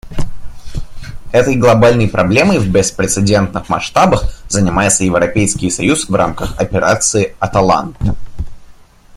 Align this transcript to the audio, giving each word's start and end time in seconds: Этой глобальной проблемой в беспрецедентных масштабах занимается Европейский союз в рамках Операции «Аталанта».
Этой 1.31 1.57
глобальной 1.57 2.07
проблемой 2.07 2.57
в 2.57 2.67
беспрецедентных 2.67 3.69
масштабах 3.69 4.23
занимается 4.49 5.03
Европейский 5.03 5.69
союз 5.69 6.09
в 6.09 6.15
рамках 6.15 6.59
Операции 6.59 7.35
«Аталанта». 7.37 8.15